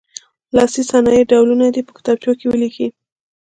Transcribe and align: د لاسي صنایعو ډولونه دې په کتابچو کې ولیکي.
د 0.47 0.49
لاسي 0.57 0.81
صنایعو 0.91 1.29
ډولونه 1.31 1.65
دې 1.75 1.81
په 1.87 1.91
کتابچو 1.97 2.31
کې 2.39 2.45
ولیکي. 2.47 2.87